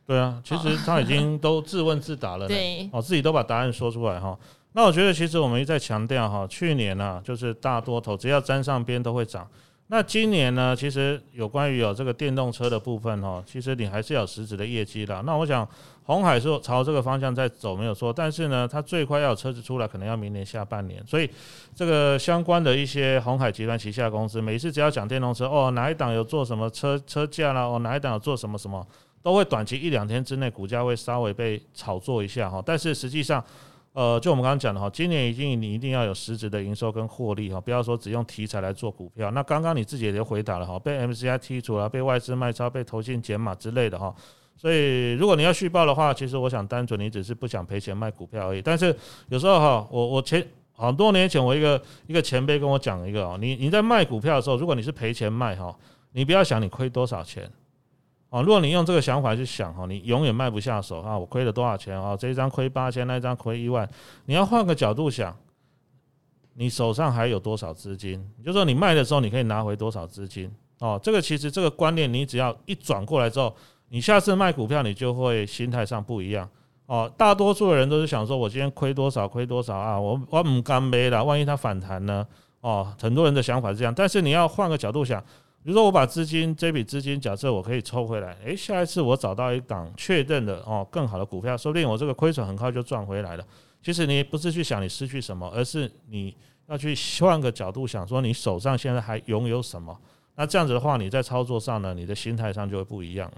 [0.08, 4.34] 对啊，其实他已经都自问自答了，哦， 对，哦，自己都把答案说出来哈。
[4.72, 9.46] 那我觉得其实我们一再强调哈，去年呢，啊，就是大多头只要沾上边都会涨。
[9.88, 15.20] 那今年呢，其实有关于有这个电动车的部分哈，其实你还是要有实质的业绩的。
[15.26, 15.66] 那我想
[16.04, 21.02] 红海是朝这个方向在走没有错，但是呢，它最快要有车子出来，可能要明年下半年。
[21.06, 21.28] 所以
[21.74, 28.86] 这个相关的一些红海集团旗下公司，每次只要讲电动车，哦，哪一档有做什么车车架啦，哦，哪一档有做什么什么。
[29.22, 33.44] 都会短期一两天之内股价会稍微被炒作一下哈，但是实际上，
[33.92, 39.30] 呃，就我们刚刚讲的哈，今年一定你一定要有实质的营收跟获利哈，不要说只用题材来做股票。
[39.32, 44.14] 那刚刚你自己也回答了哈，被 MCI 剔除了，被外资卖超，被投信减码之类的哈。
[44.56, 48.62] 所以如果你要续报的话，其实我想单纯你只是不想赔钱卖股票而已。
[48.62, 48.94] 但是
[49.28, 55.76] 有时候哈，我我前好多年前我一个一个前辈跟我讲一个哦，你你在卖股票的时候，如果你是赔钱卖哈，
[56.12, 57.50] 你不要想你亏多少钱。
[58.30, 61.16] 哦，如果你用这个想法去想哈，你永远卖不下手啊！
[61.16, 62.14] 我亏了多少钱啊？
[62.14, 63.88] 这一张亏八千，那一张亏一万。
[64.26, 65.34] 你要换个角度想，
[66.52, 68.22] 你手上还有多少资金？
[68.44, 70.50] 就说你卖的时候，你可以拿回多少资金？
[70.80, 73.54] 哦，这个其实这个观念，你只要一转过来之后，
[73.88, 76.46] 你下次卖股票，你就会心态上不一样
[76.84, 77.10] 哦。
[77.16, 82.26] 大多数的人都是想说，我今天亏多少亏多少啊，我我唔敢买了，万一它反弹呢？
[82.60, 85.24] 哦，很多人的想法是这样，但是你要换个角度想，
[85.68, 93.44] 比如说我把资金这笔资金，假设我可以抽回来，诶，下一次我找到一档确认的哦更好的股票，说不定我这个亏损很快就赚回来了。
[93.82, 96.34] 其实你不是去想你失去什么，而是你
[96.68, 99.94] 要去换个角度想，说你手上现在还拥有什么。
[100.36, 103.36] 那这样子的话，你在操作上呢，你的心态上就会不一样了。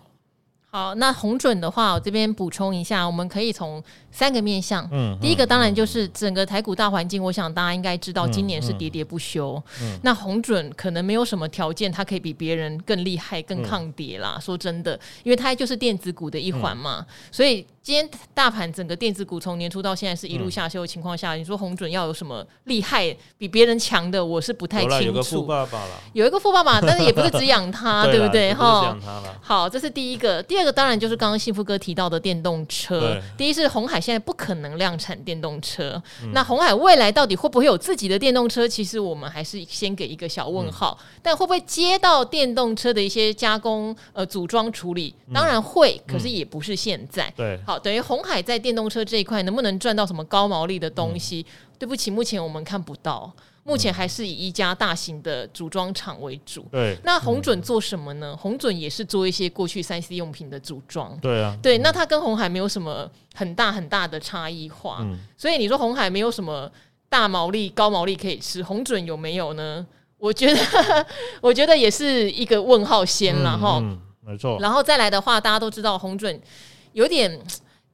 [0.73, 4.89] 好，那红准的话，我这边补充一下，我们可以从三个面向。
[4.93, 9.61] 嗯，第一个当然就是整个台股大环境，我想大家应该知道，今年是喋喋不休。
[9.83, 14.39] 嗯，那红准可能没有什么条件，它可以比别人更厉害、更抗跌啦。
[14.41, 17.67] 说真的，因为它就是电子股的一环嘛，所以。
[17.83, 25.05] 今天大盘整个电子股从年初到现在是一路下修的情况下，嗯、你说红准要有什么厉害比别人强的，我是不太清楚。
[25.05, 28.53] 有个富爸爸了，有一个富爸爸， 但是也不是只养他，对不对？
[28.53, 28.95] 哈，
[29.40, 30.43] 好，这是第一个。
[30.43, 33.19] 第二个当然就是刚刚幸福哥提到的电动车。
[33.38, 38.69] 第一是红海现在不可能量产电动车，嗯、那红海未来到底会不会有自己的电动车？
[38.69, 40.99] 其实我们还是先给一个小问号。
[41.01, 45.14] 嗯、但会不会接到电动车的一些加工、呃组装处理？
[45.33, 47.33] 当然会，嗯、可是也不是现在。
[47.35, 47.59] 对。
[47.71, 51.47] 好，等于红海在电动车这一块能不能赚到什么高毛利的东西？
[51.49, 56.67] 嗯、对不起，目前我们看不到，目前还是以一家大型的组装厂为主。
[56.73, 58.37] 对，那红准做什么呢？
[58.37, 61.17] 红准也是做一些过去三 C 用品的组装。
[61.21, 64.99] 对啊，对，那它跟红海没有什么很大很大的差异化。
[65.03, 66.69] 嗯、所以你说红海没有什么
[67.09, 69.87] 大毛利、高毛利可以吃，红准有没有呢？
[70.19, 71.07] 我觉得，
[71.41, 73.79] 我觉得也是一个问号先了哈。
[73.81, 74.59] 嗯，没错。
[74.61, 76.43] 然后再来的话，大家都知道红准。
[76.92, 77.38] 有点，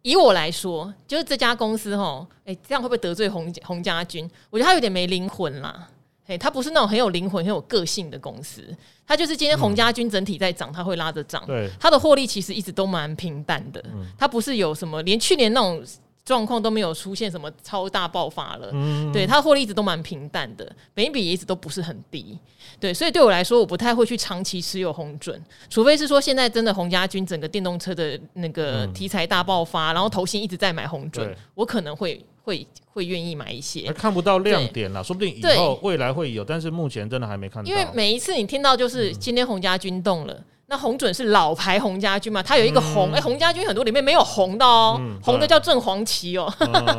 [0.02, 4.28] 以我来说，就是这家公司哈，哎，这样会不会得罪洪洪家军？
[4.50, 5.88] 我觉得他有点没灵魂啦，
[6.26, 8.62] 哎，他不是那种很有灵魂、很有个性的公司，
[9.06, 13.84] 他就是今天洪家军整体在涨，他会拉着涨，对，他的获利其实一直都蛮平淡的，
[14.18, 15.84] 他不是有什么，连去年那种。
[16.26, 22.36] 状况都没有出现什么超大爆发了，嗯、对，它的获利一直都蛮平淡的，每一笔一直都不是很低，
[22.80, 35.06] 对，所以对我来说，我不太会去长期持有鸿准，除非是说现在真的洪家军整个电动车的那个题材大爆发，嗯、然后投信一直在买鸿准，我可能会会会愿意买一些，看不到亮点了，对。
[35.06, 40.34] 说不定以后未来会有，但是目前真的还没看到，因为每一次你听到就是今天洪家军动了。
[40.34, 42.42] 嗯那红准是老牌红家军嘛？
[42.42, 46.52] 它有一个红，哎、嗯，鸿、欸、家军很多里面没有红的哦、嗯，红、嗯、的叫正黄旗哦、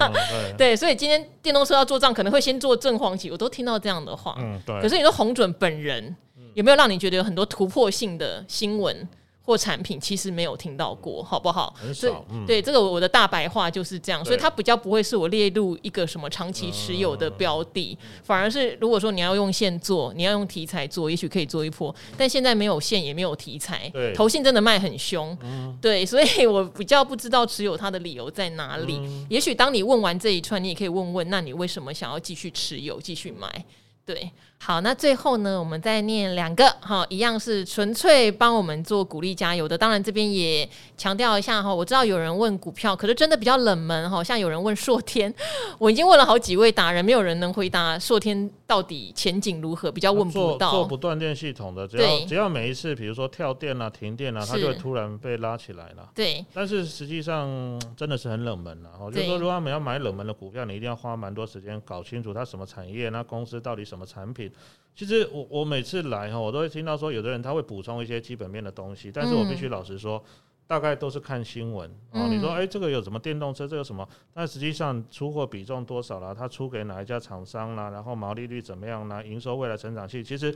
[0.57, 3.29] 对，所以今天电动车要做账，可能会先做正黄旗。
[3.29, 4.35] 我都听到这样的话。
[4.39, 4.81] 嗯，对。
[4.81, 6.15] 可是你说红准本人
[6.53, 9.07] 有没有让你觉得有很多突破性的新闻？
[9.47, 11.73] 或产品其实没有听到过，好不好？
[11.79, 12.25] 很少。
[12.29, 21.95] 嗯、对，这个我的大白话就是这样，所以它比较不会是我列入一个什么长期持有的标的，嗯、反而是如果说你要用线做，你要用题材做，也许可以做一波。
[22.17, 28.97] 但现在没有线，也没有题材，对，投信真的卖很凶，嗯、对，所以我比较不知道持有它的理由在哪里。
[28.97, 33.63] 嗯、也许当你问完这一串，你也可以问问，那你为什么想要继续持有，继续买？
[34.05, 34.29] 对。
[34.59, 39.77] 好，那最后呢，我们再念两个，哈，一样是纯粹帮我们做鼓励加油的。
[39.77, 40.67] 当然这边也
[40.97, 45.33] 强调一下哈，我知道有人问股票，可是真的比较冷门哈，像有人问硕天，
[45.79, 50.71] 我已经问了好几位达人，没有人能回答硕天到底前景如何，比较问不到。
[50.71, 56.09] 做不断电系统的，只要只要每一次，比如说跳电啊、停电啊，它就会突然被拉起来了。
[56.13, 57.47] 对，但是实际上
[57.95, 58.89] 真的是很冷门了。
[58.89, 64.46] 哈对，就是说如果他们要买冷门的股票，你一定要花蛮多时间搞清楚它什么产业，那公司到底什么产品。
[64.95, 70.23] 其实我我每次来哈，我都会听到说，有的人他会补充一些基本面的东西，但是我必须老实说，
[70.65, 72.27] 大概都是看新闻啊。
[72.27, 74.07] 你说哎，这个有什么电动车，这个什么？
[74.33, 76.33] 但实际上出货比重多少啦？
[76.33, 77.91] 它出给哪一家厂商啦？
[77.91, 79.21] 然后毛利率怎么样啦？
[79.21, 80.55] 营收未来成长性，其实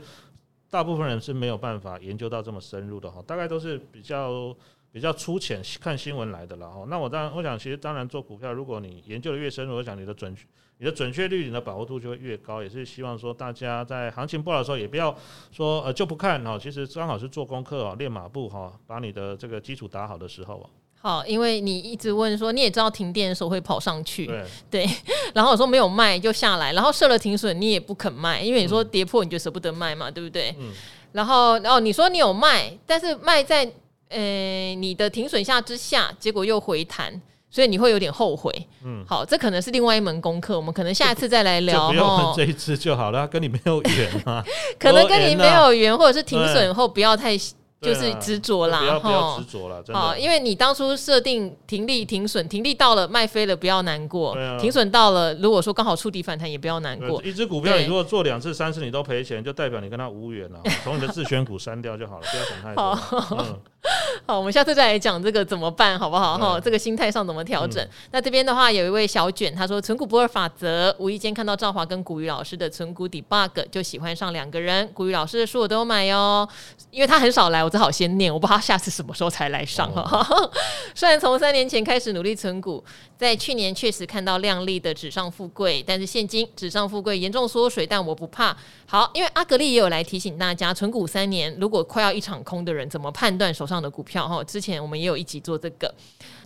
[0.68, 3.22] 大部分人是没有办法研究到这么深入的哈。
[3.26, 4.54] 大概都是比较
[4.92, 6.84] 比较粗浅看新闻来的了哈。
[6.88, 10.44] 那我当然，我想其实当然做股票，如果你研究的越深入，我想你的准确。
[10.78, 15.16] 你的准确率、你的把握度就会越高，也是希望说大家在行情不好的时候，也不要
[15.52, 16.58] 说呃就不看哈。
[16.60, 20.66] 其实刚好是做功课哦，练马步哈，把你的这个基础打好的时候啊。
[21.00, 24.88] 好，因为你一直问说，你也知道停电的时候会跑上去，对，对，
[25.34, 30.52] 然后我说没有卖就下来，然后设了停损，你也不肯卖，因为你说跌破你就舍不得卖嘛，对不对？
[30.58, 30.72] 嗯。
[31.12, 33.70] 然后，然后你说你有卖，但是卖在
[34.12, 37.20] 呃你的停损下之下，结果又回弹。
[37.54, 38.50] 所以你会有点后悔，
[38.82, 41.90] 嗯，好，这可能是另外一门功课，我们可能下一次再来聊。
[41.90, 44.42] 不用这一次就好了，跟你没有缘啊，
[44.80, 57.22] 可能跟你没有缘，或者是停损后不要太就是执着啦，哈，不要执着了，好，因为你当初设定停利停损，停利到了卖飞了不要难过，停损到了如果说刚好触底反弹也不要难过。
[57.22, 63.58] 一只股票你如果做两次三次你都赔钱，就代表你跟他无缘了，从你的自选股删掉就好了，不要想太多。
[64.26, 66.38] 好，我们下次再来讲这个怎么办，好不好？
[66.38, 67.82] 哈、嗯，这个心态上怎么调整？
[67.82, 74.88] 嗯、那这边的话，有一位小卷，他说存股不二法则，无意间看到赵华跟古雨老师的存股 debug，就喜欢上两个人。
[74.94, 76.48] 古雨老师的书我都有买哟，
[76.92, 80.26] 因为他很少来，我只好先念，我不知道他下次什么时候才来上哈。
[80.30, 80.50] 哦、
[80.94, 82.82] 虽然从三年前开始努力存股，
[83.18, 88.56] 在去年确实看到亮丽的纸上富贵，但是现今纸上富贵严重缩水，但我不怕。
[88.86, 94.28] 好，因为阿格丽也有来提醒大家，存股三年，如果快要一场空的人，怎么判断手上上的股票？
[94.28, 95.92] 哈，之前我们也有一集做这个。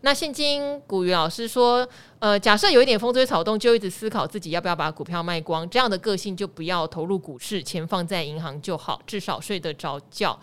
[0.03, 1.87] 那现今股鱼老师说，
[2.20, 10.39] 呃，假设有一点风吹草动，就一直思考自己要不要把股票卖光，这样的个性就不要投入股市，钱放在银行就好，至少睡得着觉。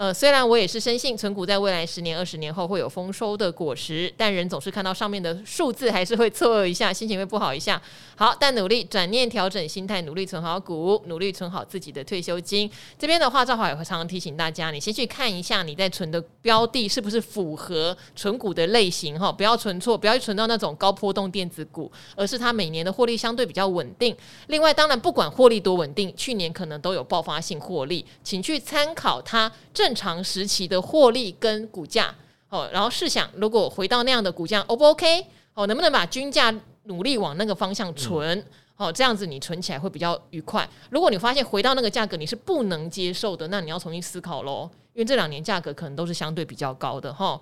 [0.00, 7.78] 呃，虽然我也是深信存股在未来十年、二十年后会有丰收的果实，但人总是看到上面的数字，还是会错愕一下，心情会不好一下。
[8.16, 12.70] 好，但努力转念调整心态，努力存好股，努力存好自己的退休金。
[12.98, 24.16] 这边的话，赵华也会常常提醒大家，你先去看一下你在存的标的是不是符合存股的类型哈，不要存错，不要去存到那种高波动电子股，而是它每年的获利相对比较稳定。
[24.46, 29.89] 另外，当然不管获利多稳定，去年可能都有爆发性获利，请去参考它正。
[29.90, 32.14] 正常时期的获利跟股价，
[32.48, 35.26] 哦，然后试想，如果回到那样的股价，O 不 OK？
[35.54, 38.38] 哦，能不能把均价努力往那个方向存？
[38.38, 38.44] 嗯、
[38.76, 40.68] 哦，这样子你存起来会比较愉快。
[40.90, 47.40] 如果你发现回到那个价格你是不能接受的，那你要重新思考喽，因为这两年价格可能都是相对比较高的哈。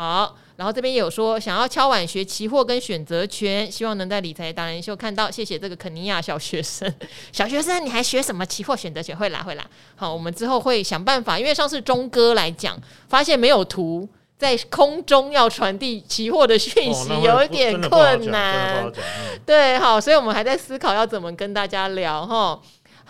[0.00, 5.30] 哦好，然后这边也有说想要敲碗学期货跟选择权，希望能在理财达人秀看到。
[5.30, 6.90] 谢谢这个肯尼亚小学生，
[7.32, 9.14] 小学生你还学什么期货选择权？
[9.14, 9.66] 会啦会啦。
[9.96, 12.80] 好，我们之后会想办法，因为上次钟哥来讲，
[13.10, 18.86] 发现没有图，在空中要传递期货的讯息，哦、有一点困难。
[18.86, 18.92] 嗯、
[19.44, 22.58] 对，好，所以我们还在思考要怎么跟大家聊哈。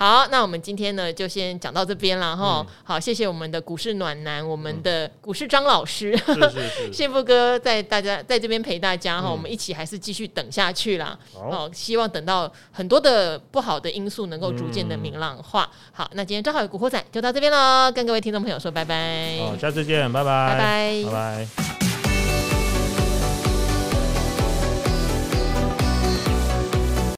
[0.01, 2.65] 好，那我们今天呢就先讲到这边了哈。
[2.67, 6.19] 嗯、好，谢谢我们的股市暖男，我们的股市张老师，
[6.91, 9.29] 幸福哥在大家在这边陪大家哈。
[9.29, 11.19] 嗯、我们一起还是继续等下去啦。
[11.35, 15.71] 好，好，希望等到很多的不好的因素能够逐渐的明朗化。
[15.71, 19.37] 嗯、好，那今天正好有古惑仔就到这边喽，跟各位听众朋友说拜拜。
[19.41, 21.80] 好，下次见，拜拜，拜拜，拜拜。